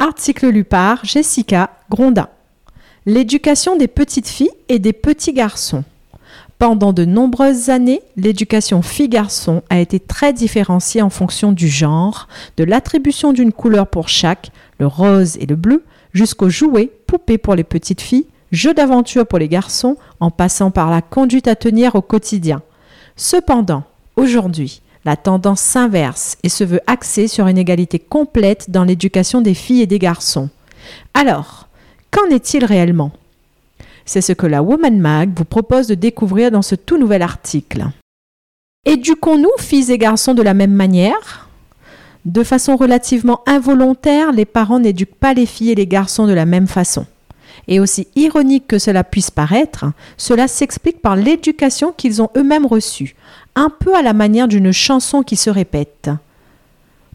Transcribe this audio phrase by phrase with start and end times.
[0.00, 2.28] Article lu par Jessica Grondin.
[3.04, 5.82] L'éducation des petites filles et des petits garçons.
[6.60, 12.62] Pendant de nombreuses années, l'éducation fille-garçon a été très différenciée en fonction du genre, de
[12.62, 17.64] l'attribution d'une couleur pour chaque, le rose et le bleu, jusqu'aux jouets, poupées pour les
[17.64, 22.02] petites filles, jeux d'aventure pour les garçons, en passant par la conduite à tenir au
[22.02, 22.62] quotidien.
[23.16, 23.82] Cependant,
[24.14, 29.54] aujourd'hui, la tendance s'inverse et se veut axée sur une égalité complète dans l'éducation des
[29.54, 30.48] filles et des garçons.
[31.14, 31.68] Alors,
[32.10, 33.12] qu'en est-il réellement?
[34.04, 37.86] C'est ce que la Woman Mag vous propose de découvrir dans ce tout nouvel article.
[38.86, 41.48] Éduquons-nous filles et garçons de la même manière?
[42.24, 46.46] De façon relativement involontaire, les parents n'éduquent pas les filles et les garçons de la
[46.46, 47.06] même façon.
[47.68, 49.84] Et aussi ironique que cela puisse paraître,
[50.16, 53.14] cela s'explique par l'éducation qu'ils ont eux-mêmes reçue,
[53.54, 56.10] un peu à la manière d'une chanson qui se répète.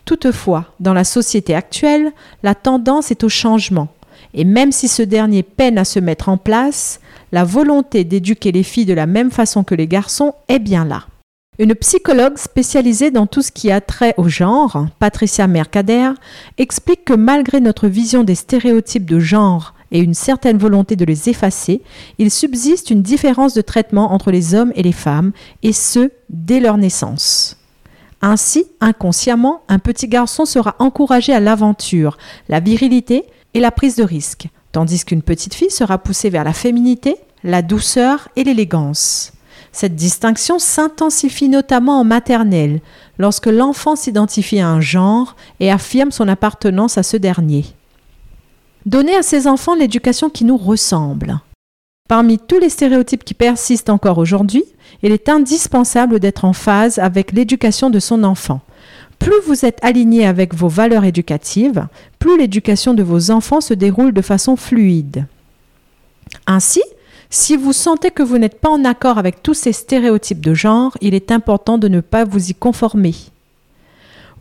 [0.06, 2.12] Toutefois, dans la société actuelle,
[2.44, 3.88] la tendance est au changement,
[4.34, 7.00] et même si ce dernier peine à se mettre en place,
[7.32, 11.08] la volonté d'éduquer les filles de la même façon que les garçons est bien là.
[11.60, 16.12] Une psychologue spécialisée dans tout ce qui a trait au genre, Patricia Mercader,
[16.58, 21.30] explique que malgré notre vision des stéréotypes de genre et une certaine volonté de les
[21.30, 21.82] effacer,
[22.18, 26.60] il subsiste une différence de traitement entre les hommes et les femmes, et ce, dès
[26.60, 27.58] leur naissance.
[28.22, 32.18] Ainsi, inconsciemment, un petit garçon sera encouragé à l'aventure,
[32.50, 36.54] la virilité et la prise de risque, tandis qu'une petite fille sera poussée vers la
[36.54, 39.32] féminité, la douceur et l'élégance.
[39.72, 42.82] Cette distinction s'intensifie notamment en maternelle,
[43.20, 47.66] lorsque l'enfant s'identifie à un genre et affirme son appartenance à ce dernier.
[48.86, 51.40] Donner à ses enfants l'éducation qui nous ressemble.
[52.10, 54.66] Parmi tous les stéréotypes qui persistent encore aujourd'hui,
[55.04, 58.62] il est indispensable d'être en phase avec l'éducation de son enfant,
[59.24, 61.88] plus vous êtes aligné avec vos valeurs éducatives,
[62.20, 65.28] plus l'éducation de vos enfants se déroule de façon fluide.
[66.46, 66.82] Ainsi,
[67.30, 70.98] si vous sentez que vous n'êtes pas en accord avec tous ces stéréotypes de genre,
[71.00, 73.16] il est important de ne pas vous y conformer.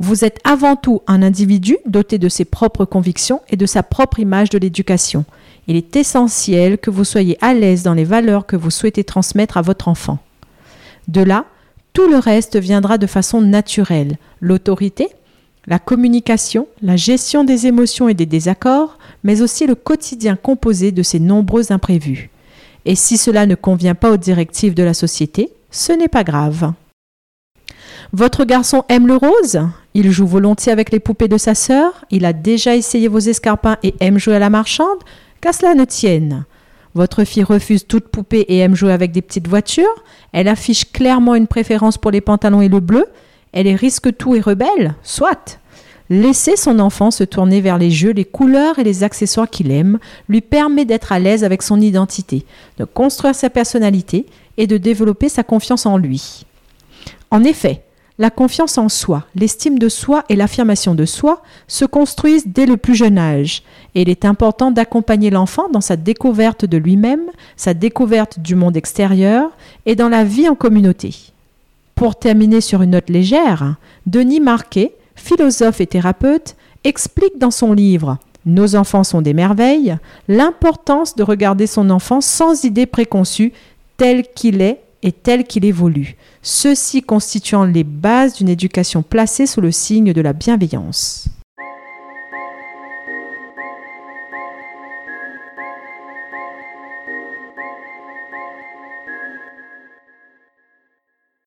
[0.02, 4.18] Vous êtes avant tout un individu doté de ses propres convictions et de sa propre
[4.18, 5.24] image de l'éducation.
[5.68, 9.58] Il est essentiel que vous soyez à l'aise dans les valeurs que vous souhaitez transmettre
[9.58, 10.18] à votre enfant.
[11.06, 11.44] De là,
[11.92, 14.16] tout le reste viendra de façon naturelle.
[14.40, 15.06] L'autorité,
[15.68, 21.04] la communication, la gestion des émotions et des désaccords, mais aussi le quotidien composé de
[21.04, 22.28] ces nombreux imprévus.
[22.86, 26.72] Et si cela ne convient pas aux directives de la société, ce n'est pas grave.
[28.12, 29.60] Votre garçon aime le rose?
[29.94, 33.76] Il joue volontiers avec les poupées de sa sœur Il a déjà essayé vos escarpins
[33.82, 34.98] et aime jouer à la marchande
[35.41, 36.44] Qu'à cela ne tienne.
[36.94, 40.04] Votre fille refuse toute poupée et aime jouer avec des petites voitures.
[40.32, 43.06] Elle affiche clairement une préférence pour les pantalons et le bleu.
[43.52, 44.94] Elle est risque-tout et rebelle.
[45.02, 45.58] Soit.
[46.10, 49.98] Laissez son enfant se tourner vers les jeux, les couleurs et les accessoires qu'il aime
[50.28, 52.44] lui permet d'être à l'aise avec son identité,
[52.78, 54.26] de construire sa personnalité
[54.58, 56.44] et de développer sa confiance en lui.
[57.31, 57.82] En effet,
[58.19, 62.77] la confiance en soi, l'estime de soi et l'affirmation de soi se construisent dès le
[62.77, 63.62] plus jeune âge,
[63.95, 67.25] et il est important d'accompagner l'enfant dans sa découverte de lui-même,
[67.56, 69.50] sa découverte du monde extérieur
[69.87, 71.15] et dans la vie en communauté.
[71.95, 78.19] Pour terminer sur une note légère, Denis Marquet, philosophe et thérapeute, explique dans son livre
[78.44, 79.97] Nos enfants sont des merveilles
[80.29, 83.53] l'importance de regarder son enfant sans idée préconçue
[83.97, 89.60] tel qu'il est et tel qu'il évolue, ceci constituant les bases d'une éducation placée sous
[89.60, 91.28] le signe de la bienveillance.